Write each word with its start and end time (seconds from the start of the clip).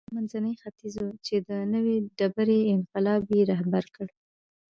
دا 0.07 0.11
منځنی 0.15 0.53
ختیځ 0.61 0.93
و 1.01 1.17
چې 1.25 1.35
د 1.49 1.49
نوې 1.73 1.97
ډبرې 2.17 2.59
انقلاب 2.75 3.21
یې 3.35 3.41
رهبري 3.51 3.89
کړ. 3.95 4.07